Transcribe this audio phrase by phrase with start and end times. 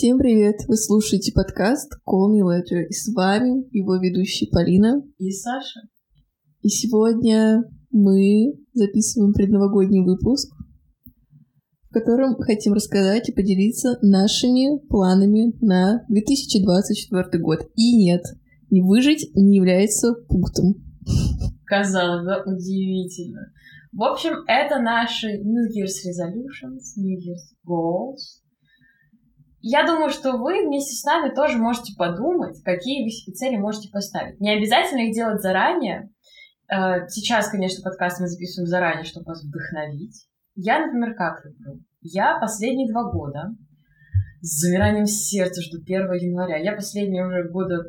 [0.00, 0.60] Всем привет!
[0.66, 2.86] Вы слушаете подкаст Call Me Later.
[2.88, 5.80] И с вами его ведущие Полина и Саша.
[6.62, 10.56] И сегодня мы записываем предновогодний выпуск,
[11.90, 17.68] в котором хотим рассказать и поделиться нашими планами на 2024 год.
[17.76, 18.22] И нет,
[18.70, 20.76] не выжить не является пунктом.
[21.66, 23.52] Казалось бы, удивительно.
[23.92, 28.40] В общем, это наши New Year's Resolutions, New Year's Goals.
[29.62, 33.90] Я думаю, что вы вместе с нами тоже можете подумать, какие вы себе цели можете
[33.90, 34.40] поставить.
[34.40, 36.10] Не обязательно их делать заранее.
[36.68, 40.26] Э, сейчас, конечно, подкаст мы записываем заранее, чтобы вас вдохновить.
[40.54, 41.82] Я, например, как люблю?
[42.00, 43.54] Я последние два года
[44.40, 46.56] с замиранием сердца жду 1 января.
[46.56, 47.84] Я последние уже года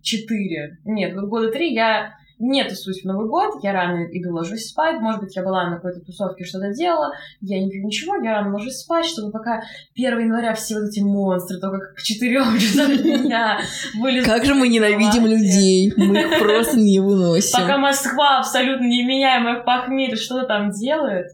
[0.00, 5.00] четыре, нет, года три я не тусуюсь в Новый год, я рано иду ложусь спать,
[5.00, 8.52] может быть, я была на какой-то тусовке, что-то делала, я не пью ничего, я рано
[8.52, 9.62] ложусь спать, чтобы пока
[9.94, 13.60] 1 января все вот эти монстры только к 4 часам дня
[14.00, 14.24] были...
[14.24, 17.60] Как же мы ненавидим людей, мы их просто не выносим.
[17.60, 21.28] Пока Москва абсолютно неменяемая в похмелье что-то там делает,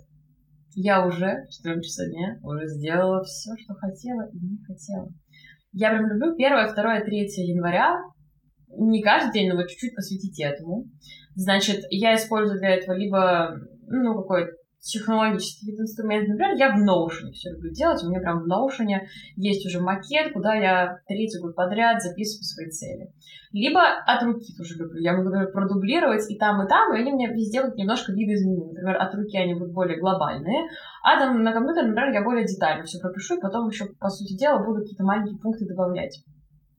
[0.74, 5.08] я уже в 4 часа дня уже сделала все, что хотела и не хотела.
[5.72, 7.96] Я прям люблю 1, 2, 3 января,
[8.76, 10.84] не каждый день, но вот чуть-чуть посвятить этому.
[11.34, 16.28] Значит, я использую для этого либо, ну, какой-то технологический инструмент.
[16.28, 18.02] Например, я в Notion все люблю делать.
[18.02, 18.86] У меня прям в Notion
[19.36, 23.12] есть уже макет, куда я третий год подряд записываю свои цели.
[23.52, 25.00] Либо от руки тоже люблю.
[25.00, 28.72] Я могу, например, продублировать и там, и там, и они мне будут немножко видоизменены.
[28.72, 30.68] Например, от руки они будут более глобальные,
[31.02, 34.36] а там на компьютере, например, я более детально все пропишу, и потом еще, по сути
[34.36, 36.22] дела, буду какие-то маленькие пункты добавлять.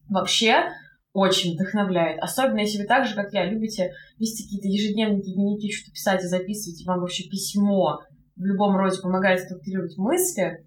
[0.09, 0.69] Вообще,
[1.13, 2.19] очень вдохновляет.
[2.21, 6.27] Особенно, если вы так же, как я, любите вести какие-то ежедневники, дневники, что-то писать и
[6.27, 7.99] записывать, и вам вообще письмо
[8.35, 10.65] в любом роде помогает структурировать мысли,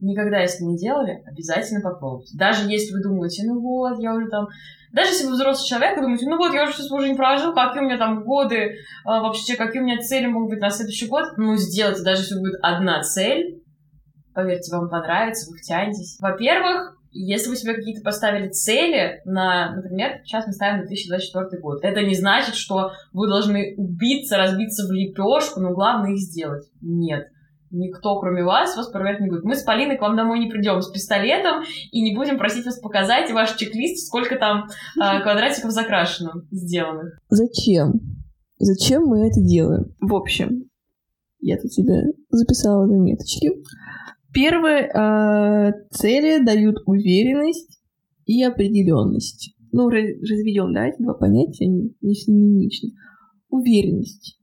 [0.00, 2.36] никогда, если не делали, обязательно попробуйте.
[2.36, 4.48] Даже если вы думаете, ну вот, я уже там...
[4.92, 7.54] Даже если вы взрослый человек, вы думаете, ну вот, я уже всю свою жизнь прожил,
[7.54, 11.08] какие у меня там годы, а, вообще, какие у меня цели могут быть на следующий
[11.08, 13.62] год, ну, сделайте, даже если будет одна цель,
[14.34, 16.18] поверьте, вам понравится, вы втянетесь.
[16.20, 22.02] Во-первых, если вы себе какие-то поставили цели на, например, сейчас мы ставим 2024 год, это
[22.02, 26.64] не значит, что вы должны убиться, разбиться в лепешку, но главное их сделать.
[26.82, 27.28] Нет.
[27.70, 29.44] Никто, кроме вас, вас проверять не будет.
[29.44, 32.78] Мы с Полиной к вам домой не придем с пистолетом и не будем просить вас
[32.78, 37.18] показать ваш чек-лист, сколько там э, квадратиков закрашено, сделанных.
[37.28, 37.94] Зачем?
[38.58, 39.94] Зачем мы это делаем?
[40.00, 40.68] В общем,
[41.40, 43.50] я тут себе записала заметочки.
[44.34, 47.80] Первые э, цели дают уверенность
[48.26, 49.54] и определенность.
[49.70, 52.90] Ну, разведем, да, эти два понятия, они не синонимичны.
[53.48, 54.40] Уверенность.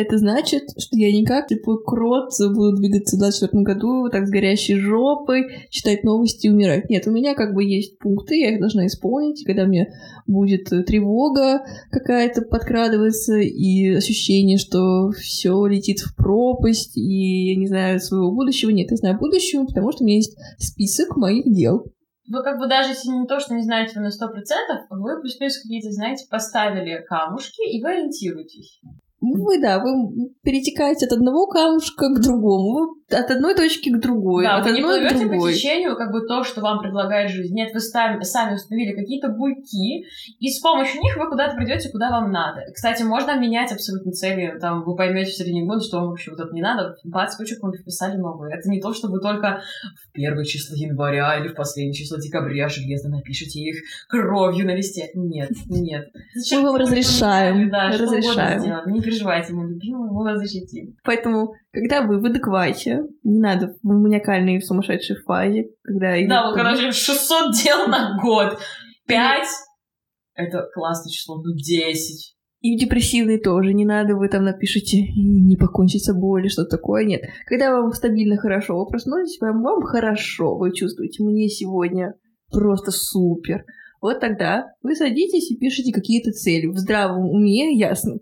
[0.00, 4.30] Это значит, что я не как типа крот буду двигаться в 2024 году так с
[4.30, 6.88] горящей жопой, читать новости и умирать.
[6.88, 9.92] Нет, у меня как бы есть пункты, я их должна исполнить, когда мне
[10.26, 18.00] будет тревога какая-то подкрадываться и ощущение, что все летит в пропасть, и я не знаю
[18.00, 18.70] своего будущего.
[18.70, 21.84] Нет, я знаю будущего, потому что у меня есть список моих дел.
[22.26, 25.20] Вы как бы даже если не то, что не знаете вы на сто процентов, вы
[25.20, 28.80] плюс-минус какие-то, знаете, поставили камушки, и вы ориентируетесь.
[29.20, 34.56] Вы, да, вы перетекаете от одного камушка к другому, от одной точки к другой, да,
[34.56, 35.50] от вы одной не к другой.
[35.50, 37.54] по течению, как бы то, что вам предлагает жизнь.
[37.54, 40.04] Нет, вы сами, сами установили какие-то буйки,
[40.38, 42.62] и с помощью них вы куда-то придете, куда вам надо.
[42.72, 44.58] Кстати, можно менять абсолютно цели.
[44.60, 46.96] Там вы поймете в середине года, что вам вообще вот это не надо.
[47.04, 48.56] 20 кучек мы вписали новые.
[48.56, 49.62] Это не то, что вы только
[49.96, 55.10] в первое число января или в последнее число декабря железно напишите их кровью на листе.
[55.14, 56.08] Нет, нет.
[56.34, 57.70] Зачем мы вам разрешаем.
[57.70, 58.92] Да, разрешаем.
[58.92, 60.96] Не переживайте, мы любимые, мы вас защитим.
[61.04, 66.14] Поэтому, когда вы в адеквате, не надо в маниакальной и сумасшедшей фазе, когда...
[66.26, 68.58] Да, вот когда 600 дел на год,
[69.06, 69.46] 5—
[70.34, 72.36] это классное число, ну 10.
[72.62, 76.76] И в депрессивной тоже не надо, вы там напишите не покончить с собой или что-то
[76.76, 77.04] такое.
[77.04, 77.22] Нет.
[77.46, 82.14] Когда вам стабильно хорошо, вы проснулись, вам, вам хорошо, вы чувствуете, мне сегодня
[82.52, 83.64] просто супер.
[84.02, 88.18] Вот тогда вы садитесь и пишете какие-то цели в здравом уме, ясно,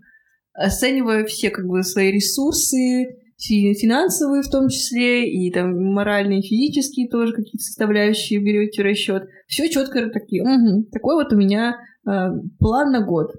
[0.52, 7.32] оценивая все как бы свои ресурсы, финансовые в том числе, и там моральные, физические тоже
[7.32, 9.25] какие-то составляющие берете в расчет.
[9.46, 10.43] Все четко такие.
[10.43, 11.76] Угу, такой вот у меня
[12.06, 12.11] э,
[12.58, 13.32] план на год.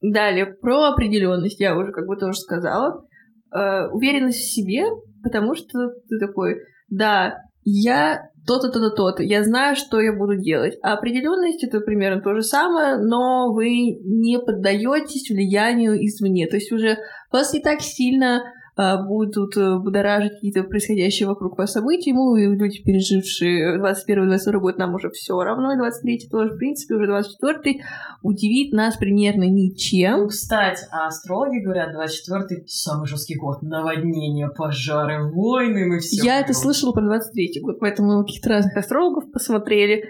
[0.00, 3.04] Далее, про определенность я уже как бы тоже сказала.
[3.52, 4.84] Э, уверенность в себе,
[5.22, 9.22] потому что ты такой, да, я то-то, то-то, то-то.
[9.22, 10.78] Я знаю, что я буду делать.
[10.82, 16.46] А определенность это примерно то же самое, но вы не поддаетесь влиянию извне.
[16.46, 16.96] То есть уже
[17.30, 18.42] вас не так сильно
[18.76, 22.12] будут э, будоражить какие-то происходящие вокруг вас события.
[22.12, 27.06] Мы, люди, пережившие 21-22 год, нам уже все равно, и 23 тоже, в принципе, уже
[27.06, 27.82] 24
[28.22, 30.20] удивит нас примерно ничем.
[30.20, 33.62] Ну, кстати, а астрологи говорят, 24-й самый жесткий год.
[33.62, 36.24] Наводнения, пожары, войны, мы все.
[36.24, 40.04] Я это слышала про 23 год, поэтому мы каких-то разных астрологов посмотрели.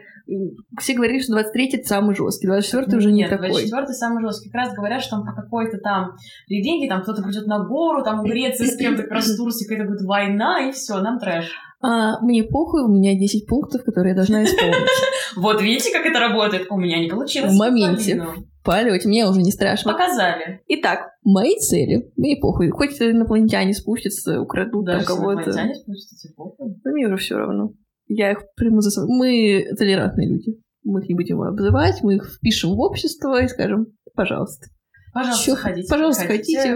[0.78, 3.48] Все говорили, что 23 это самый жесткий, 24 уже не Нет, такой.
[3.50, 4.50] 24 самый жесткий.
[4.50, 6.16] Как раз говорят, что там по какой-то там
[6.48, 9.90] религии, там кто-то придет на гору, там Греции с кем-то, как раз в Турции какая-то
[9.90, 11.50] будет война, и все, нам трэш.
[11.82, 14.76] А, мне похуй, у меня 10 пунктов, которые я должна исполнить.
[15.36, 16.66] Вот видите, как это работает?
[16.70, 17.52] У меня не получилось.
[17.52, 18.20] В моменте.
[18.64, 19.92] Полете, мне уже не страшно.
[19.92, 20.60] Показали.
[20.66, 22.10] Итак, мои цели.
[22.16, 22.68] Мне похуй.
[22.70, 25.42] Хоть инопланетяне спустятся, украдут там Даже кого-то.
[25.42, 26.74] инопланетяне спустятся, похуй.
[26.84, 27.72] Да мне уже все равно.
[28.12, 29.16] Я их приму за собой.
[29.16, 30.60] Мы толерантные люди.
[30.82, 34.66] Мы их не будем обзывать, мы их впишем в общество и скажем, пожалуйста,
[35.12, 35.88] Пожалуйста, Чё, ходите.
[35.88, 36.74] пожалуйста, приходите, хотите,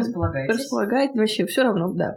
[0.52, 1.16] располагайтесь.
[1.16, 2.16] вообще все равно, да.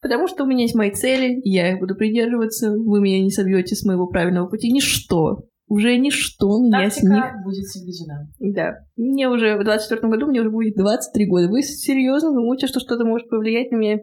[0.00, 3.74] Потому что у меня есть мои цели, я их буду придерживаться, вы меня не собьете
[3.74, 4.70] с моего правильного пути.
[4.70, 7.24] Ничто, уже ничто меня с них...
[7.44, 8.28] Будет соблюдена.
[8.38, 8.74] Да.
[8.96, 11.48] Мне уже в 24 году, мне уже будет 23 года.
[11.48, 13.98] Вы серьезно думаете, что что-то может повлиять на меня?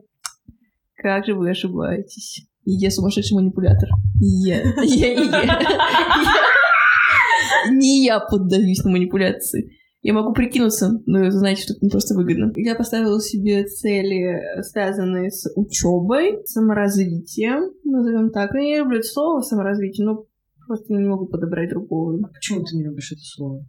[0.96, 2.48] Как же вы ошибаетесь?
[2.72, 3.90] Я сумасшедший манипулятор.
[4.20, 4.62] Я.
[4.84, 5.60] Я не я.
[7.72, 9.72] Не я поддаюсь на манипуляции.
[10.02, 12.54] Я могу прикинуться, но вы знаете, что это не просто выгодно.
[12.56, 18.54] Я поставила себе цели, связанные с учебой, саморазвитием, назовем так.
[18.54, 20.26] Я не люблю это слово саморазвитие, но
[20.66, 22.18] просто не могу подобрать другого.
[22.34, 23.66] Почему ты не любишь это слово?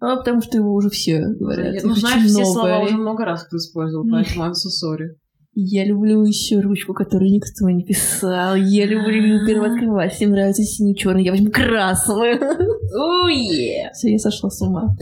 [0.00, 1.82] А, потому что его уже все говорят.
[1.84, 2.52] Ну, знаешь, все много.
[2.52, 5.16] слова уже много раз кто использовал, поэтому I'm so sorry.
[5.60, 8.54] Я люблю еще ручку, которую никто не писал.
[8.54, 10.14] Я люблю первооткрывать.
[10.14, 11.24] Всем нравится синий черный.
[11.24, 12.38] Я возьму красную.
[12.38, 13.90] Yeah.
[13.92, 14.94] Все, я сошла с ума.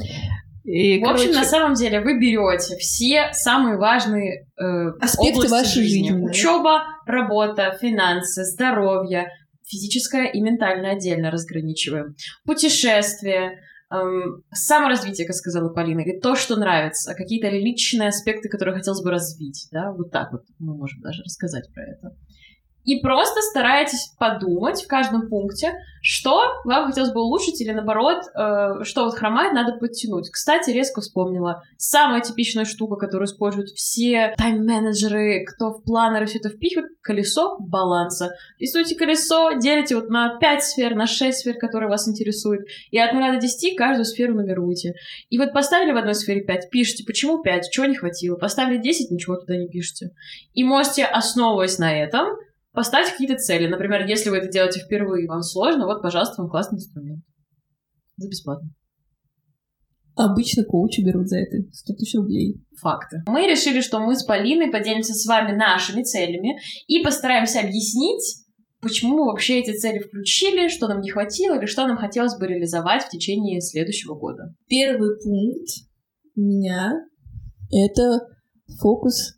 [0.65, 4.65] И, В общем, короче, на самом деле вы берете все самые важные э,
[4.99, 6.31] Аспекты вашей жизни, да.
[6.31, 9.29] Учеба, работа, финансы, здоровье,
[9.63, 12.17] физическое и ментальное отдельно разграничиваем.
[12.47, 13.59] Путешествия,
[13.91, 19.11] эм, саморазвитие, как сказала Полина, или то, что нравится, какие-то личные аспекты, которые хотелось бы
[19.11, 22.17] развить, да, вот так вот мы можем даже рассказать про это.
[22.87, 28.85] И просто старайтесь подумать в каждом пункте, что вам хотелось бы улучшить или наоборот, э,
[28.85, 30.31] что вот хромает, надо подтянуть.
[30.31, 31.65] Кстати, резко вспомнила.
[31.79, 38.37] Самая типичная штука, которую используют все тайм-менеджеры, кто в планеры все это впихивает, колесо баланса.
[38.61, 43.13] Рисуйте колесо, делите вот на 5 сфер, на 6 сфер, которые вас интересуют, и от
[43.13, 44.95] 0 до 10 каждую сферу нумеруйте.
[45.29, 48.37] И вот поставили в одной сфере 5, пишите, почему 5, чего не хватило.
[48.37, 50.11] Поставили 10, ничего туда не пишите.
[50.55, 52.29] И можете, основываясь на этом,
[52.77, 53.67] поставить какие-то цели.
[53.67, 57.25] Например, если вы это делаете впервые, и вам сложно, вот, пожалуйста, вам классный инструмент.
[58.19, 58.71] За бесплатно.
[60.15, 62.57] Обычно коучи берут за это 100 тысяч рублей.
[62.81, 63.23] Факты.
[63.27, 68.45] Мы решили, что мы с Полиной поделимся с вами нашими целями и постараемся объяснить,
[68.81, 72.47] почему мы вообще эти цели включили, что нам не хватило или что нам хотелось бы
[72.47, 74.55] реализовать в течение следующего года.
[74.69, 75.69] Первый пункт
[76.35, 76.93] у меня—
[77.71, 78.21] это
[78.81, 79.35] фокус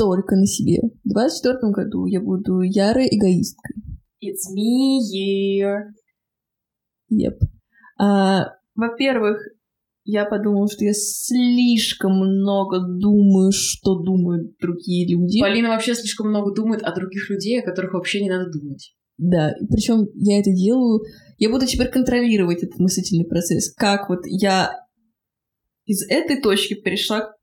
[0.00, 0.80] только на себе.
[1.04, 3.76] В 24 году я буду ярой эгоисткой.
[4.24, 5.92] It's me year.
[7.12, 7.36] Yep.
[7.98, 9.36] А, во-первых,
[10.04, 15.38] я подумала, что я слишком много думаю, что думают другие люди.
[15.38, 18.94] Полина вообще слишком много думает о других людей, о которых вообще не надо думать.
[19.18, 21.02] Да, причем я это делаю.
[21.36, 23.74] Я буду теперь контролировать этот мыслительный процесс.
[23.74, 24.78] Как вот я
[25.84, 27.34] из этой точки перешла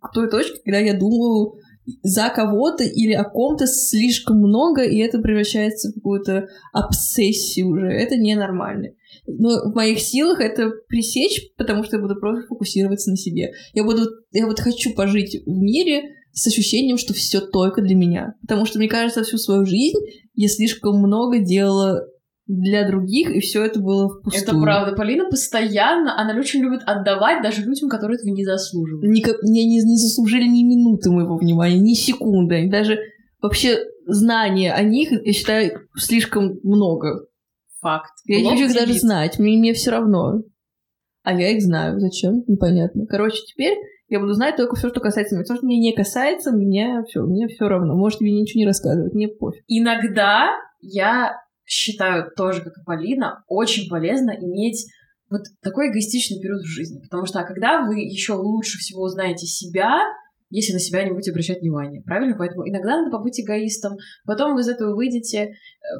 [0.00, 1.58] к той точке, когда я думаю
[2.02, 7.86] за кого-то или о ком-то слишком много, и это превращается в какую-то обсессию уже.
[7.86, 8.90] Это ненормально.
[9.26, 13.52] Но в моих силах это пресечь, потому что я буду просто фокусироваться на себе.
[13.74, 18.34] Я буду, я вот хочу пожить в мире с ощущением, что все только для меня.
[18.42, 19.98] Потому что, мне кажется, всю свою жизнь
[20.34, 22.06] я слишком много делала
[22.48, 24.42] для других, и все это было впустую.
[24.42, 24.96] Это правда.
[24.96, 29.04] Полина постоянно, она очень любит отдавать даже людям, которые этого не заслуживают.
[29.04, 32.68] Никак, мне не, не заслужили ни минуты моего внимания, ни секунды.
[32.70, 32.98] Даже
[33.42, 37.26] вообще знания о них, я считаю, слишком много.
[37.80, 38.12] Факт.
[38.24, 40.42] Я не хочу их даже знать, мне, мне все равно.
[41.22, 42.00] А я их знаю.
[42.00, 42.42] Зачем?
[42.46, 43.04] Непонятно.
[43.06, 43.76] Короче, теперь
[44.08, 45.44] я буду знать только все, что касается меня.
[45.44, 47.94] Все, что меня не касается, меня все, мне все равно.
[47.94, 49.62] Можете мне ничего не рассказывать, мне пофиг.
[49.68, 50.48] Иногда
[50.80, 51.36] я
[51.68, 54.86] считаю тоже, как и Полина, очень полезно иметь
[55.30, 57.00] вот такой эгоистичный период в жизни.
[57.00, 60.00] Потому что а когда вы еще лучше всего узнаете себя,
[60.50, 62.02] если на себя не будете обращать внимание.
[62.02, 62.34] Правильно?
[62.38, 63.98] Поэтому иногда надо побыть эгоистом.
[64.24, 65.50] Потом вы из этого выйдете, э,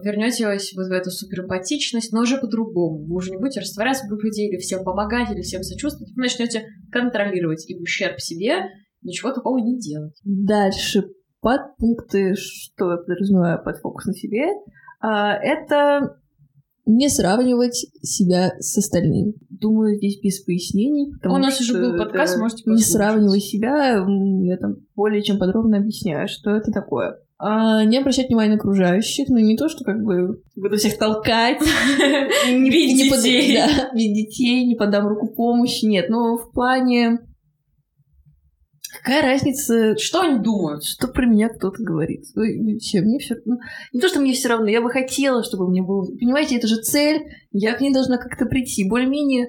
[0.02, 3.04] вернетесь вот в эту суперэмпатичность, но уже по-другому.
[3.04, 6.14] Вы уже не будете растворяться в других людей, или всем помогать, или всем сочувствовать.
[6.16, 8.70] Вы начнете контролировать и в ущерб себе
[9.02, 10.18] ничего такого не делать.
[10.24, 11.04] Дальше
[11.40, 14.46] подпункты, что я подразумеваю под фокус на себе,
[15.06, 16.18] это
[16.88, 19.34] не сравнивать себя с остальными.
[19.50, 21.12] Думаю, здесь без пояснений.
[21.12, 22.86] Потому У нас уже был подкаст, можете послушать.
[22.86, 24.06] Не сравнивай себя,
[24.42, 27.18] я там более чем подробно объясняю, что это такое.
[27.40, 31.60] А не обращать внимания на окружающих, ну не то, что как бы буду всех толкать,
[32.48, 37.18] не без детей, не подам руку помощи, нет, но в плане
[38.98, 40.84] Какая разница, что они думают?
[40.84, 42.24] Что про меня кто-то говорит?
[42.34, 43.58] Вообще, мне все ну,
[43.92, 46.04] Не то, что мне все равно, я бы хотела, чтобы мне было...
[46.04, 48.88] Понимаете, это же цель, я к ней должна как-то прийти.
[48.88, 49.48] Более-менее...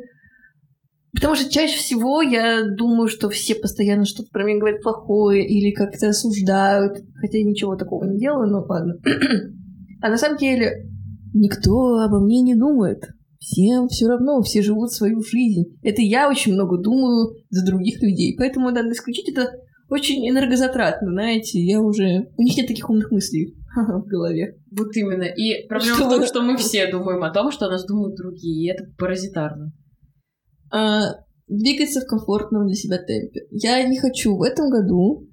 [1.14, 5.72] Потому что чаще всего я думаю, что все постоянно что-то про меня говорят плохое или
[5.72, 8.94] как-то осуждают, хотя я ничего такого не делаю, но ладно.
[10.04, 10.88] а на самом деле
[11.34, 13.10] никто обо мне не думает.
[13.40, 15.78] Всем все равно, все живут свою жизнь.
[15.82, 18.36] Это я очень много думаю за других людей.
[18.38, 19.52] Поэтому надо исключить это
[19.90, 22.30] очень энергозатратно, знаете, я уже...
[22.38, 24.58] У них нет таких умных мыслей в голове.
[24.72, 25.24] Вот именно.
[25.24, 28.16] И проблема что в том, что мы все думаем о том, что о нас думают
[28.16, 29.72] другие, и это паразитарно.
[30.72, 31.16] А,
[31.48, 33.48] двигаться в комфортном для себя темпе.
[33.52, 35.28] Я не хочу в этом году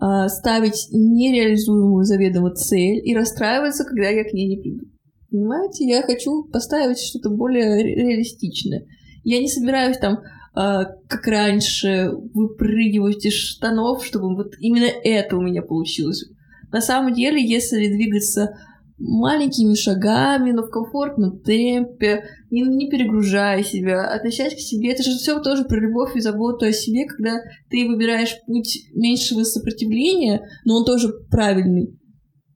[0.00, 4.86] а, ставить нереализуемую заведомо цель и расстраиваться, когда я к ней не приду.
[5.34, 8.86] Понимаете, я хочу поставить что-то более реалистичное.
[9.24, 15.42] Я не собираюсь там, э, как раньше, выпрыгивать из штанов, чтобы вот именно это у
[15.42, 16.24] меня получилось.
[16.70, 18.56] На самом деле, если двигаться
[18.96, 24.92] маленькими шагами, но в комфортном темпе, не, не перегружая себя, относясь к себе.
[24.92, 29.42] Это же все тоже про любовь и заботу о себе, когда ты выбираешь путь меньшего
[29.42, 31.98] сопротивления, но он тоже правильный.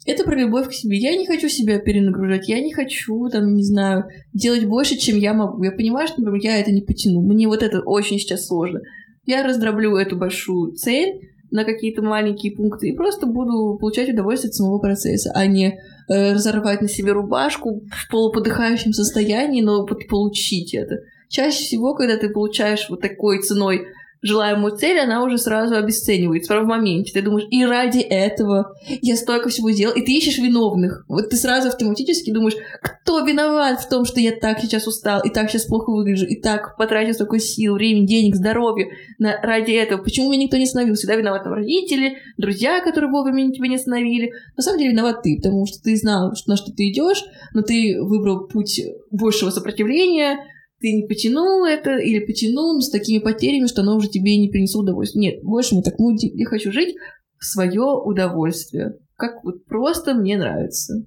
[0.09, 0.97] Это про любовь к себе.
[0.97, 5.35] Я не хочу себя перенагружать, я не хочу, там, не знаю, делать больше, чем я
[5.35, 5.63] могу.
[5.63, 7.21] Я понимаю, что, например, я это не потяну.
[7.21, 8.81] Мне вот это очень сейчас сложно.
[9.27, 14.55] Я раздроблю эту большую цель на какие-то маленькие пункты и просто буду получать удовольствие от
[14.55, 20.73] самого процесса, а не э, разорвать на себе рубашку в полуподыхающем состоянии, но вот получить
[20.73, 21.01] это.
[21.29, 23.83] Чаще всего, когда ты получаешь вот такой ценой
[24.23, 27.13] желаемую цель, она уже сразу обесценивается, прямо в моменте.
[27.13, 31.05] Ты думаешь, и ради этого я столько всего сделал, и ты ищешь виновных.
[31.09, 35.31] Вот ты сразу автоматически думаешь, кто виноват в том, что я так сейчас устал, и
[35.31, 40.03] так сейчас плохо выгляжу, и так потратил столько сил, времени, денег, здоровья на, ради этого.
[40.03, 40.95] Почему меня никто не остановил?
[40.95, 44.33] Всегда виноваты там родители, друзья, которые вовремя тебя не остановили.
[44.57, 47.97] На самом деле виноват ты, потому что ты знал, на что ты идешь, но ты
[48.01, 50.39] выбрал путь большего сопротивления,
[50.81, 54.49] ты не потянул это или потянул, но с такими потерями, что оно уже тебе не
[54.49, 55.33] принесло удовольствие.
[55.33, 56.35] Нет, больше мы так мудим.
[56.35, 56.95] Я хочу жить
[57.39, 58.95] в свое удовольствие.
[59.17, 61.05] Как вот просто мне нравится.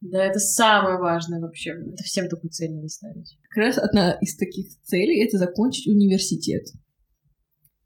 [0.00, 1.70] Да, это самое важное вообще.
[1.70, 3.38] Это всем такую цель надо ставить.
[3.50, 6.66] Как раз одна из таких целей— это закончить университет.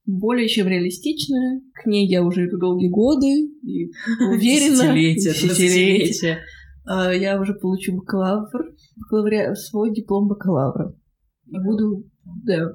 [0.07, 1.61] Более чем реалистичная.
[1.75, 3.91] К ней я уже иду долгие годы и
[4.33, 4.95] уверена...
[4.95, 6.39] Десятилетия, десятилетия.
[6.87, 10.95] А, я уже получу бакалавр, бакалаврия, свой диплом бакалавра.
[11.47, 12.05] И буду,
[12.45, 12.73] да,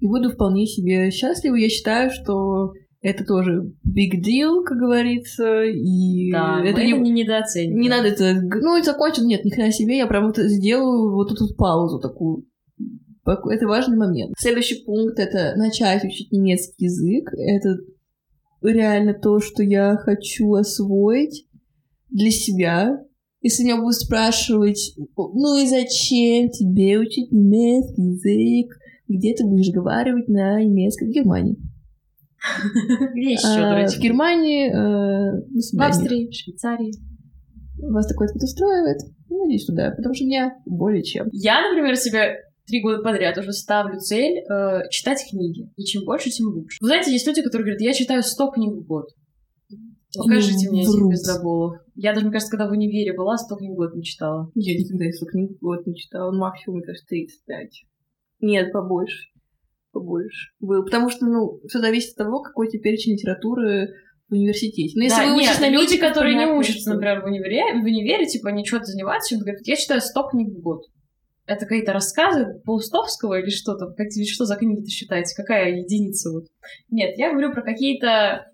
[0.00, 1.54] и буду вполне себе счастлива.
[1.54, 7.80] Я считаю, что это тоже big deal, как говорится, и да, это не, не недооцениваем.
[7.80, 11.32] Не надо это, ну, и закончил, нет, ни хрена себе, я прям это сделаю вот
[11.32, 12.44] эту паузу такую.
[13.24, 14.34] Это важный момент.
[14.38, 17.28] Следующий пункт— это начать учить немецкий язык.
[17.32, 17.78] Это
[18.62, 21.46] реально то, что я хочу освоить
[22.10, 23.04] для себя,
[23.42, 30.28] если меня будут спрашивать, ну и зачем тебе учить немецкий язык, где ты будешь разговаривать
[30.28, 31.08] на немецком?
[31.08, 31.56] В Германии.
[33.14, 36.92] Где еще, а, В Германии, э, в Австрии, в Швейцарии.
[37.78, 38.98] Вас такое вот устраивает?
[39.28, 41.28] Ну, надеюсь, что да, потому что меня более чем.
[41.32, 45.70] Я, например, себе три года подряд уже ставлю цель э, читать книги.
[45.76, 46.78] И чем больше, тем лучше.
[46.80, 49.06] Вы знаете, есть люди, которые говорят, я читаю 100 книг в год.
[50.16, 51.76] Покажите мне этих пиздоболов.
[51.94, 54.50] Я даже, мне кажется, когда в универе была, сто книг год не читала.
[54.54, 56.32] Я никогда сто книг год не читала.
[56.32, 57.84] Максимум, мне кажется, 35.
[58.40, 59.28] Нет, побольше.
[59.92, 60.50] Побольше.
[60.60, 60.82] Было.
[60.82, 63.88] Потому что, ну, все зависит от того, какой теперь литературы
[64.28, 64.92] в университете.
[64.96, 68.26] Ну, если да, вы нет, на люди, которые не учатся, например, в универе, в универе,
[68.26, 70.82] типа, они что-то занимаются, говорят, я читаю 100 книг в год.
[71.44, 73.94] Это какие-то рассказы Паустовского или что там?
[73.94, 75.34] Как, что за книги-то считаете?
[75.36, 76.44] Какая единица вот?
[76.88, 78.46] Нет, я говорю про какие-то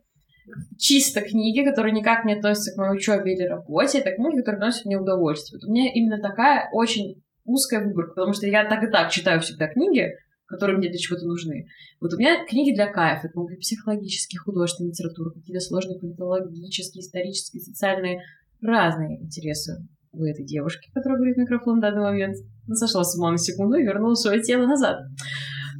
[0.76, 4.84] чисто книги, которые никак не относятся к моей учебе или работе, это книги, которые приносят
[4.84, 5.60] мне удовольствие.
[5.66, 9.68] У меня именно такая очень узкая выборка, потому что я так и так читаю всегда
[9.68, 10.12] книги,
[10.46, 11.66] которые мне для чего-то нужны.
[12.00, 17.02] Вот у меня книги для кайфа, это могут быть психологические, художественные литературы, какие-то сложные политологические,
[17.02, 18.22] исторические, социальные,
[18.60, 22.36] разные интересы у этой девушки, которая говорит микрофон в данный момент.
[22.66, 25.00] Она сошла с ума на секунду и вернула свое тело назад.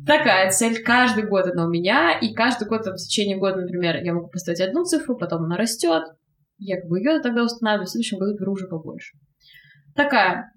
[0.09, 0.83] Такая цель.
[0.83, 4.29] Каждый год она у меня, и каждый год там, в течение года, например, я могу
[4.29, 6.03] поставить одну цифру, потом она растет.
[6.59, 9.17] Я как бы ее тогда устанавливаю, в следующем году беру уже побольше.
[9.95, 10.53] Такая.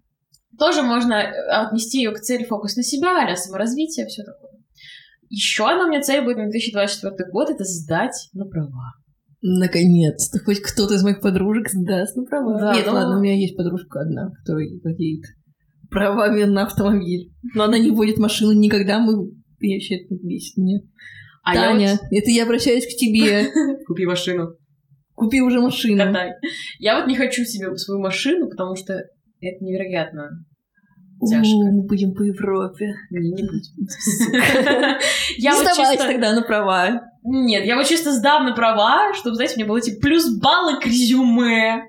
[0.58, 4.52] Тоже можно э, отнести ее к цели фокус на себя, а саморазвитие, все такое.
[5.30, 8.94] Еще одна у меня цель будет на 2024 год— это сдать на права.
[9.42, 12.60] Наконец-то хоть кто-то из моих подружек сдаст на права.
[12.60, 15.24] Да, Нет, ну- ладно, у меня есть подружка одна, которая владеет
[15.92, 17.32] правами на автомобиль.
[17.54, 19.32] Но она не водит машину никогда, мы...
[19.62, 20.80] Я вообще это бесит меня.
[21.44, 23.44] А я Таня, это я обращаюсь к тебе.
[23.44, 24.56] вот- Купи машину,
[25.16, 26.04] Купи уже машину.
[26.04, 26.32] катай.
[26.80, 30.30] Я вот не хочу себе свою машину, потому что это невероятно.
[31.20, 31.56] У, Тяжко.
[31.72, 32.94] Мы будем по Европе.
[33.12, 33.62] Не, не будем.
[35.38, 36.08] Я вот чисто...
[36.08, 37.02] тогда на права.
[37.24, 40.86] Нет, я вот чисто сдам на права, чтобы, знаете, мне было эти плюс баллы к
[40.88, 41.84] резюме.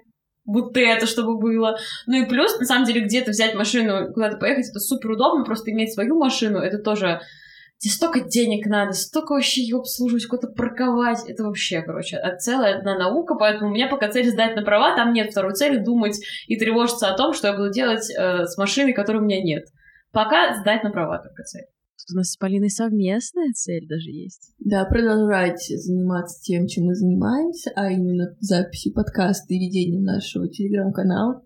[0.45, 1.79] Вот это, чтобы было.
[2.07, 5.71] Ну и плюс, на самом деле, где-то взять машину, куда-то поехать, это супер удобно, просто
[5.71, 7.21] иметь свою машину, это тоже...
[7.83, 11.29] Тебе столько денег надо, столько вообще ее обслуживать, куда-то парковать.
[11.29, 15.13] Это вообще, короче, целая одна наука, поэтому у меня пока цель сдать на права, там
[15.13, 18.93] нет второй цели думать и тревожиться о том, что я буду делать э, с машиной,
[18.93, 19.65] которой у меня нет.
[20.13, 21.65] Пока сдать на права только цель.
[22.13, 24.55] У нас с Полиной совместная цель даже есть.
[24.61, 31.43] Да, продолжать заниматься тем, чем мы занимаемся, а именно записью подкаста и ведением нашего телеграм-канала.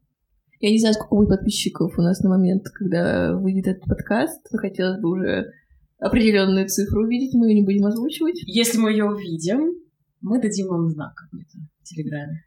[0.61, 4.47] Я не знаю, сколько будет подписчиков у нас на момент, когда выйдет этот подкаст.
[4.53, 5.53] но Хотелось бы уже
[5.99, 8.43] определенную цифру увидеть, мы ее не будем озвучивать.
[8.47, 9.75] Если мы ее увидим,
[10.21, 12.43] мы дадим вам знак какой-то в Телеграме.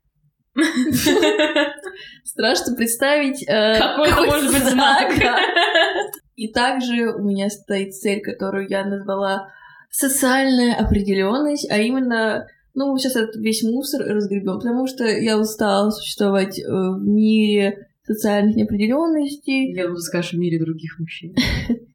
[2.23, 5.13] Страшно представить, э, Какой это может быть знак?
[6.35, 9.49] И также у меня стоит цель, которую я назвала
[9.89, 15.89] социальная определенность, а именно, ну, мы сейчас этот весь мусор разгребем, потому что я устала
[15.89, 19.73] существовать э, в мире социальных неопределенностей.
[19.75, 21.35] Я буду скажешь, в мире других мужчин.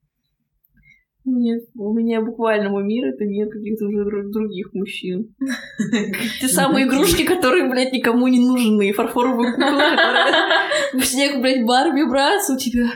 [1.24, 5.34] Меня, у меня буквально мой мир это мир каких-то уже дру- других мужчин.
[6.40, 8.92] Те самые игрушки, которые, блядь, никому не нужны.
[8.92, 12.90] Фарфоровые куклы, которые в снег, блядь, Барби браться, у тебя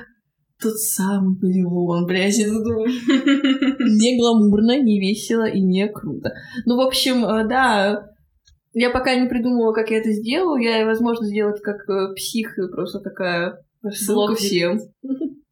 [0.61, 3.01] тот самый полигон, блядь, это думаешь.
[3.07, 6.33] Не гламурно, не весело и не круто.
[6.67, 8.11] Ну, в общем, э, да,
[8.75, 10.61] я пока не придумала, как я это сделаю.
[10.61, 14.79] Я, возможно, сделать как э, псих, просто такая ссылка всем.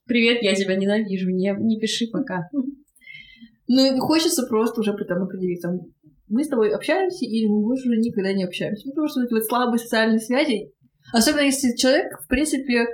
[0.06, 2.48] Привет, я тебя ненавижу, не, не пиши пока.
[3.68, 5.72] Ну, хочется просто уже при этом определиться.
[6.28, 8.86] Мы с тобой общаемся или мы больше уже никогда не общаемся.
[8.86, 10.72] Ну, потому что эти вот слабые социальные связи,
[11.12, 12.86] особенно если человек, в принципе,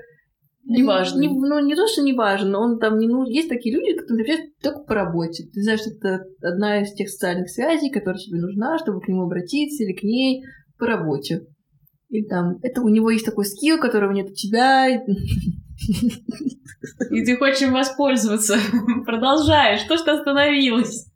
[0.65, 1.27] Неважный.
[1.27, 3.33] Не, ну, не то, что не важен, но он там не нужен.
[3.33, 5.45] Есть такие люди, которые общаются только по работе.
[5.53, 9.25] Ты знаешь, что это одна из тех социальных связей, которая тебе нужна, чтобы к нему
[9.25, 10.45] обратиться или к ней
[10.79, 11.47] по работе.
[12.11, 15.03] Или там, это у него есть такой скилл, которого нет у тебя.
[17.11, 18.57] И ты хочешь им воспользоваться.
[19.07, 21.07] Продолжай, что ж ты остановилась?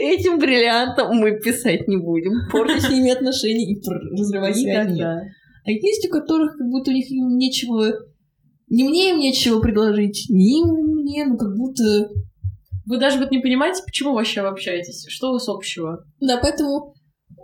[0.00, 2.50] Этим бриллиантом мы писать не будем.
[2.50, 3.80] Портить с ними отношения и
[4.18, 4.56] разрывать.
[4.56, 5.20] Никогда.
[5.64, 7.92] А есть у которых как будто у них им нечего...
[8.68, 12.08] Ни мне им нечего предложить, ни им мне, ну как будто...
[12.86, 15.04] Вы даже вот не понимаете, почему вообще вы общаетесь?
[15.08, 16.04] Что у вас общего?
[16.20, 16.94] Да, поэтому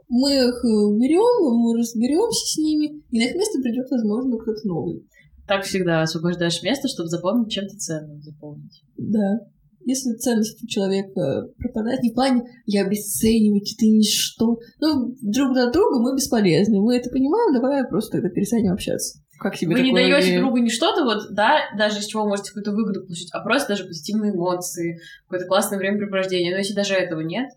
[0.09, 5.07] мы их берем, мы разберемся с ними, и на их место придет, возможно, кто-то новый.
[5.49, 8.21] Так всегда освобождаешь место, чтобы запомнить чем-то ценным.
[8.21, 8.83] Заполнить.
[8.99, 9.41] Да.
[9.87, 14.59] Если ценность у человека пропадает, не в плане я обесценивать, ты ничто.
[14.81, 16.79] Ну, друг для друга мы бесполезны.
[16.81, 19.21] Мы это понимаем, давай просто тогда перестанем общаться.
[19.39, 22.51] Как тебе Вы не даете другу не что-то, вот, да, даже из чего вы можете
[22.51, 26.51] какую-то выгоду получить, а просто даже позитивные эмоции, какое-то классное времяпрепровождение.
[26.51, 27.49] Но если даже этого нет,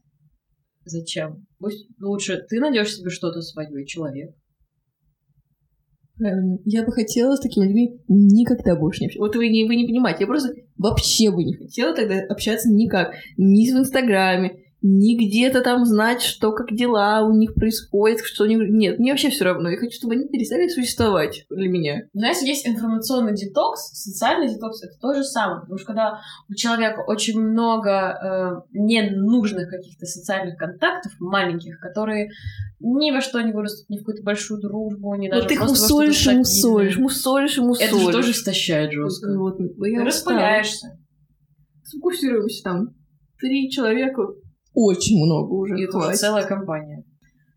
[0.86, 1.48] зачем?
[1.58, 4.36] Пусть лучше ты найдешь себе что-то свое, человек.
[6.22, 6.60] Правильно.
[6.66, 9.26] Я бы хотела с такими людьми никогда больше не общаться.
[9.26, 13.16] Вот вы не, вы не понимаете, я просто вообще бы не хотела тогда общаться никак.
[13.38, 18.56] Ни в Инстаграме, ни где-то там знать, что, как дела у них происходят, что они...
[18.56, 19.70] Нет, мне вообще все равно.
[19.70, 22.04] Я хочу, чтобы они перестали существовать для меня.
[22.14, 25.62] Знаете, есть информационный детокс, социальный детокс, это то же самое.
[25.62, 32.32] Потому что когда у человека очень много э, ненужных каких-то социальных контактов, маленьких, которые
[32.80, 35.62] ни во что не вырастут, ни в какую-то большую дружбу, ни даже вот ты их
[35.62, 37.92] мусолишь мусолишь, мусолишь и мусолишь.
[37.92, 39.38] Это же тоже истощает жестко.
[39.38, 40.98] Вот, я распыляешься.
[41.84, 42.96] Сфокусируемся там.
[43.40, 44.24] Три человека.
[44.74, 45.80] Очень много уже.
[45.80, 46.20] И хватит.
[46.20, 47.04] целая компания.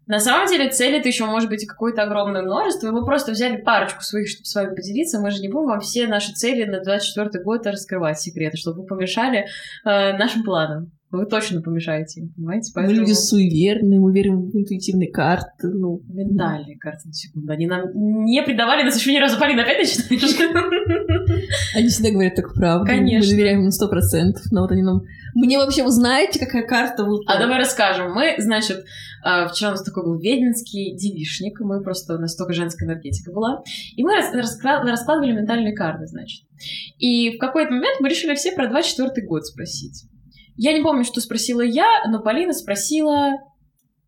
[0.07, 3.63] На самом деле цели это еще может быть какое-то огромное множество, и мы просто взяли
[3.63, 5.21] парочку своих, чтобы с вами поделиться.
[5.21, 8.87] Мы же не будем вам все наши цели на 24 год раскрывать секреты, чтобы вы
[8.87, 9.47] помешали
[9.85, 10.93] э, нашим планам.
[11.19, 12.73] Вы точно помешаете им, понимаете?
[12.75, 12.95] Поэтому...
[12.95, 16.03] Мы люди суеверные, мы верим в интуитивные карты, ну...
[16.09, 17.53] Ментальные карты, на секунду.
[17.53, 17.83] Они нам
[18.25, 19.81] не придавали, нас еще ни разу пали на пять
[21.75, 22.87] Они всегда говорят так правду.
[22.87, 23.31] Конечно.
[23.31, 25.03] Мы доверяем им на сто процентов, но вот они нам...
[25.35, 27.37] Мне вообще, вы знаете, какая карта выпала?
[27.37, 28.13] А давай расскажем.
[28.13, 28.85] Мы, значит,
[29.25, 33.33] а, вчера у нас такой был ведьминский девишник, мы просто, у нас только женская энергетика
[33.33, 33.63] была,
[33.97, 36.45] и мы раскладывали ментальные карты, значит.
[36.99, 40.05] И в какой-то момент мы решили все про 24 год спросить.
[40.57, 43.33] Я не помню, что спросила я, но Полина спросила...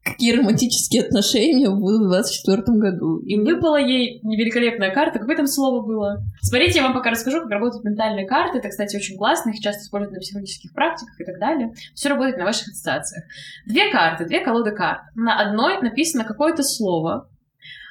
[0.05, 3.19] Какие романтические отношения будут в 24 году.
[3.19, 5.19] И выпала ей великолепная карта.
[5.19, 6.23] Какое там слово было?
[6.43, 8.59] Смотрите, я вам пока расскажу, как работают ментальные карты.
[8.59, 9.51] Это, кстати, очень классно.
[9.51, 11.75] Их часто используют на психологических практиках и так далее.
[11.93, 13.25] Все работает на ваших ассоциациях.
[13.67, 15.01] Две карты, две колоды карт.
[15.17, 17.29] На одной написано какое-то слово,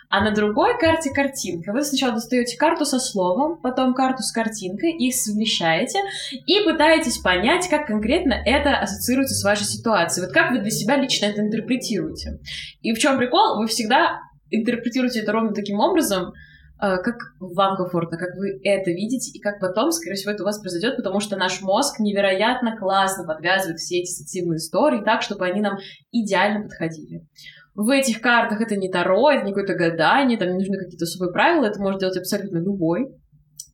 [0.10, 1.72] а на другой карте картинка.
[1.72, 6.00] Вы сначала достаете карту со словом, потом карту с картинкой, их совмещаете
[6.32, 10.26] и пытаетесь понять, как конкретно это ассоциируется с вашей ситуацией.
[10.26, 12.39] Вот как вы для себя лично это интерпретируете.
[12.82, 13.58] И в чем прикол?
[13.58, 16.34] Вы всегда интерпретируете это ровно таким образом,
[16.82, 20.46] э, как вам комфортно, как вы это видите, и как потом, скорее всего, это у
[20.46, 25.46] вас произойдет, потому что наш мозг невероятно классно подвязывает все эти ассоциативные истории так, чтобы
[25.46, 25.78] они нам
[26.12, 27.26] идеально подходили
[27.75, 31.31] в этих картах это не Таро, это не какое-то гадание, там не нужны какие-то особые
[31.31, 33.07] правила, это может делать абсолютно любой.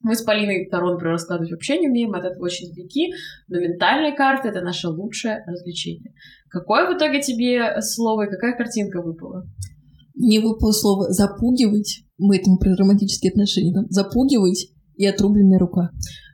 [0.01, 3.13] Мы с Полиной Таро, например, раскладывать вообще не умеем, от этого очень далеки,
[3.47, 6.13] но ментальные карты— это наше лучшее развлечение.
[6.49, 9.45] Какое в итоге тебе слово и какая картинка выпала?
[10.15, 15.91] Мне выпало слово «запугивать», мы этому про романтические отношения, там, «запугивать» и «отрубленная рука».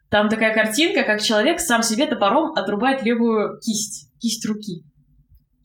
[0.10, 4.86] Там такая картинка, как человек сам себе топором отрубает левую кисть, кисть руки.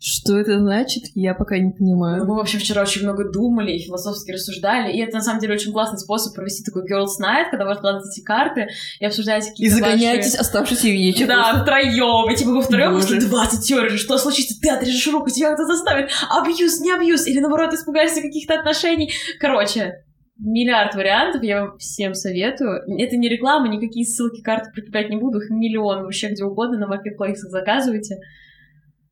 [0.05, 2.25] Что это значит, я пока не понимаю.
[2.27, 5.71] Мы вообще вчера очень много думали и философски рассуждали, и это на самом деле очень
[5.71, 8.67] классный способ провести такой girls night, когда вы откладываете эти карты
[8.99, 10.41] и обсуждаете какие-то И загоняетесь ваши...
[10.41, 11.29] оставшийся вечер.
[11.29, 15.55] Да, втроем, и типа вы втроем просто 20 теорий, что случится, ты отрежешь руку, тебя
[15.55, 19.13] кто заставит, абьюз, не абьюз, или наоборот испугаешься каких-то отношений.
[19.39, 20.03] Короче,
[20.37, 22.83] миллиард вариантов, я вам всем советую.
[22.99, 26.89] Это не реклама, никакие ссылки, карты прикреплять не буду, их миллион, вообще где угодно на
[26.89, 28.17] маркетплейсах заказывайте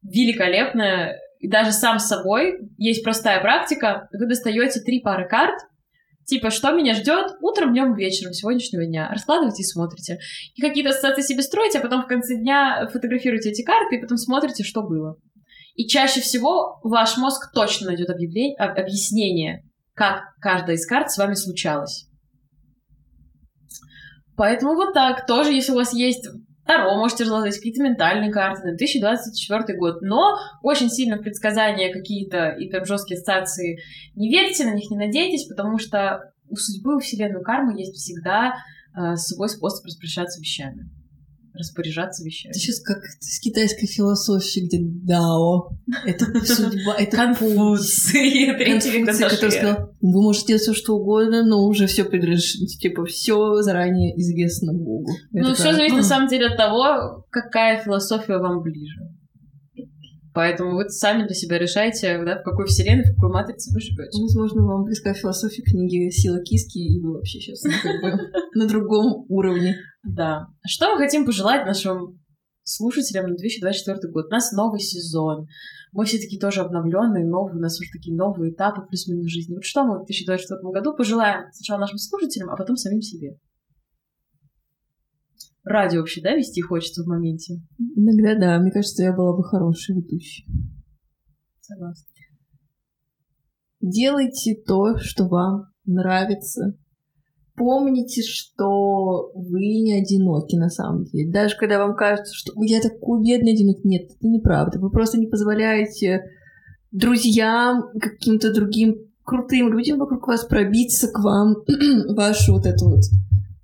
[0.03, 1.19] великолепная.
[1.39, 4.09] И даже сам с собой есть простая практика.
[4.13, 5.59] Вы достаете три пары карт,
[6.27, 9.09] типа, что меня ждет утром, днем, вечером сегодняшнего дня.
[9.11, 10.19] Раскладываете и смотрите.
[10.55, 14.19] И какие-то ассоциации себе строите, а потом в конце дня фотографируете эти карты и потом
[14.19, 15.17] смотрите, что было.
[15.75, 21.35] И чаще всего ваш мозг точно найдет объявление, объяснение, как каждая из карт с вами
[21.35, 22.07] случалась.
[24.37, 25.27] Поэтому вот так.
[25.27, 26.27] Тоже, если у вас есть
[26.67, 30.03] Таро можете разложить, какие-то ментальные карты на 2024 год.
[30.03, 33.81] Но очень сильно предсказания какие-то и прям жесткие ассоциации
[34.15, 38.55] не верьте, на них не надейтесь, потому что у судьбы, у вселенной кармы есть всегда
[38.97, 40.89] э, свой способ распрощаться вещами
[41.55, 42.51] распоряжаться вещами.
[42.51, 45.71] Это сейчас как с китайской философии, где дао,
[46.05, 51.87] это судьба, это Конфуций, третий который сказал, вы можете делать все, что угодно, но уже
[51.87, 55.11] все предрешено, типа, все заранее известно Богу.
[55.33, 59.01] Ну, все зависит на самом деле от того, какая философия вам ближе.
[60.33, 64.23] Поэтому вы сами для себя решаете, да, в какой вселенной, в какой матрице вы живете.
[64.23, 67.63] Возможно, вам близка философия книги «Сила киски», и вы вообще сейчас
[68.55, 69.77] на другом уровне.
[70.03, 70.49] Да.
[70.67, 72.21] Что мы хотим пожелать нашим
[72.63, 74.27] слушателям на 2024 год?
[74.27, 75.47] У нас новый сезон.
[75.93, 79.55] Мы все такие тоже обновленные, новые, у нас уже такие новые этапы плюс-минус жизни.
[79.55, 83.39] Вот что мы в 2024 году пожелаем сначала нашим слушателям, а потом самим себе?
[85.65, 87.61] Радио вообще, да, вести хочется в моменте?
[87.79, 88.59] Иногда да.
[88.61, 90.47] Мне кажется, я была бы хорошей ведущей.
[91.61, 92.07] Согласна.
[93.81, 96.77] Делайте то, что вам нравится,
[97.61, 101.31] помните, что вы не одиноки на самом деле.
[101.31, 104.79] Даже когда вам кажется, что я такой бедный одинок, нет, это неправда.
[104.81, 106.25] Вы просто не позволяете
[106.91, 111.57] друзьям, каким-то другим крутым людям вокруг вас пробиться к вам
[112.17, 113.03] вашу вот эту вот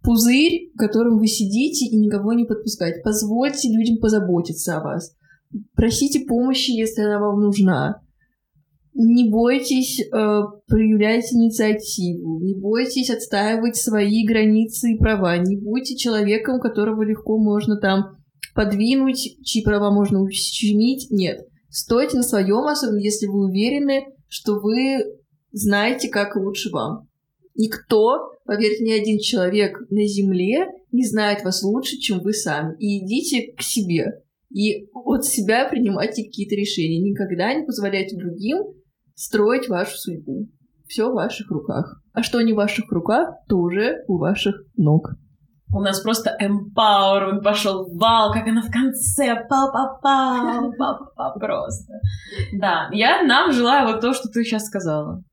[0.03, 3.01] пузырь, в котором вы сидите и никого не подпускаете.
[3.03, 5.17] Позвольте людям позаботиться о вас.
[5.75, 8.03] Просите помощи, если она вам нужна
[8.99, 10.07] не бойтесь э,
[10.67, 17.79] проявлять инициативу, не бойтесь отстаивать свои границы и права, не будьте человеком, которого легко можно
[17.79, 18.17] там
[18.55, 21.11] подвинуть, чьи права можно ущемить.
[21.11, 21.47] Нет.
[21.69, 25.05] Стойте на своем, особенно если вы уверены, что вы
[25.53, 27.07] знаете, как лучше вам.
[27.55, 32.75] Никто, поверьте, ни один человек на Земле не знает вас лучше, чем вы сами.
[32.79, 34.23] И идите к себе.
[34.51, 36.99] И от себя принимайте какие-то решения.
[36.99, 38.75] Никогда не позволяйте другим
[39.17, 40.47] строить вашу судьбу.
[40.87, 42.01] Все в ваших руках.
[42.13, 45.11] А что не в ваших руках, то уже у ваших ног.
[45.75, 51.95] У нас просто empowerment пошел, вау, как она в конце, па-па-па, па-па-па, просто.
[52.53, 55.25] Да, я нам желаю вот то, что ты сейчас сказала.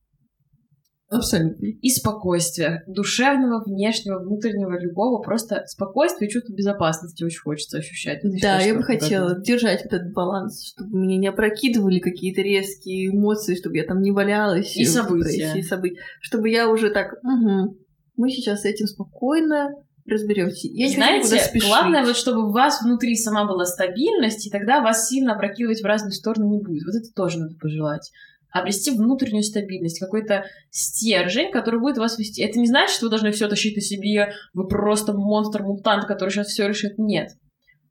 [1.17, 1.65] Абсолютно.
[1.65, 2.83] И спокойствия.
[2.87, 5.21] Душевного, внешнего, внутреннего, любого.
[5.21, 8.21] Просто спокойствие и чувство безопасности очень хочется ощущать.
[8.41, 9.43] Да, я бы хотела такое.
[9.43, 14.75] держать этот баланс, чтобы меня не опрокидывали какие-то резкие эмоции, чтобы я там не валялась.
[14.75, 15.53] И события.
[15.55, 15.99] и события.
[16.21, 17.77] Чтобы я уже так, «Мгм,
[18.15, 19.71] мы сейчас с этим спокойно
[20.05, 20.67] разберемся.
[20.67, 25.33] Я Знаете, главное, вот чтобы у вас внутри сама была стабильность, и тогда вас сильно
[25.33, 26.83] опрокидывать в разные стороны не будет.
[26.85, 28.11] Вот это тоже надо пожелать.
[28.53, 32.43] Обрести внутреннюю стабильность, какой-то стержень, который будет вас вести.
[32.43, 36.47] Это не значит, что вы должны все тащить на себе, вы просто монстр-мутант, который сейчас
[36.47, 36.99] все решит.
[36.99, 37.29] Нет.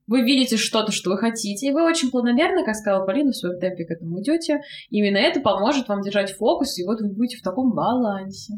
[0.07, 3.59] Вы видите что-то, что вы хотите, и вы очень планомерно, как сказала Полина, в своем
[3.59, 4.61] темпе к этому идете.
[4.91, 8.55] Именно это поможет вам держать фокус, и вот вы будете в таком балансе.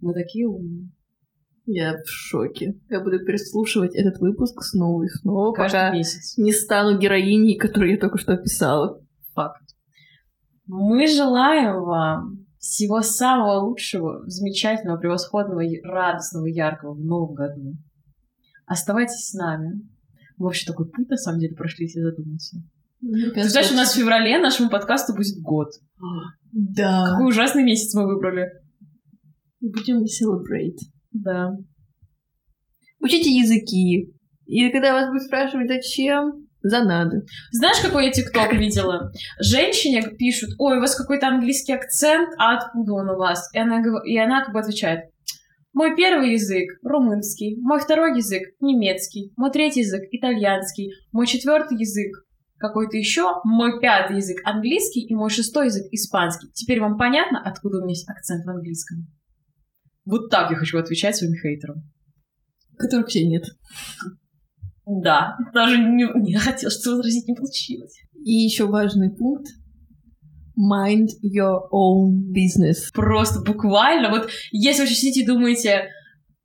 [0.00, 0.90] Мы такие умные.
[1.66, 2.74] Я в шоке.
[2.90, 6.36] Я буду переслушивать этот выпуск снова и снова, Каждый пока месяц.
[6.36, 9.00] не стану героиней, которую я только что описала.
[9.34, 9.63] Факт.
[10.66, 17.76] Мы желаем вам всего самого лучшего, замечательного, превосходного, радостного, яркого в новом году.
[18.66, 19.82] Оставайтесь с нами.
[20.38, 22.56] Мы вообще такой путь, на самом деле, прошли, если задуматься.
[23.34, 25.68] Ты знаешь, у нас в феврале нашему подкасту будет год.
[26.52, 27.10] Да.
[27.10, 28.48] Какой ужасный месяц мы выбрали.
[29.60, 30.78] Будем celebrate.
[31.12, 31.52] Да.
[33.00, 34.14] Учите языки.
[34.46, 37.22] И когда вас будут спрашивать, зачем, за надо.
[37.52, 39.12] Знаешь, какой я тикток видела?
[39.38, 43.48] Женщине пишут, ой, у вас какой-то английский акцент, а откуда он у вас?
[43.52, 45.10] И она, и она как бы отвечает,
[45.74, 52.24] мой первый язык— румынский, мой второй язык— немецкий, мой третий язык— итальянский, мой четвертый язык
[52.58, 56.48] какой-то еще, мой пятый язык— английский и мой шестой язык— испанский.
[56.54, 59.08] Теперь вам понятно, откуда у меня есть акцент в английском?
[60.06, 61.82] Вот так я хочу отвечать своим хейтерам.
[62.78, 63.44] Которых вообще нет.
[64.86, 67.96] Да, даже не, не хотел, что возразить не получилось.
[68.14, 69.46] И еще важный пункт.
[70.56, 72.92] Mind your own business.
[72.92, 75.88] Просто буквально, вот если вы сидите и думаете,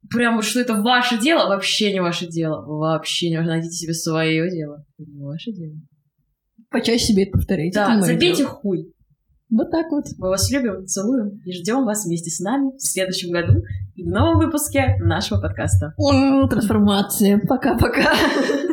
[0.10, 2.65] прям вот, что это ваше дело, вообще не ваше дело.
[2.65, 3.49] Вообще не ваше.
[3.49, 4.84] Найдите себе свое дело.
[4.97, 5.75] Это не ваше дело.
[6.71, 7.75] Почаще себе это повторяйте.
[7.75, 8.49] Да, забейте дело.
[8.49, 8.93] хуй.
[9.49, 10.06] Вот так вот.
[10.17, 13.62] Мы вас любим, целуем и ждем вас вместе с нами в следующем году
[13.99, 15.93] и в новом выпуске нашего подкаста.
[16.47, 17.41] Трансформация.
[17.45, 18.13] Пока-пока.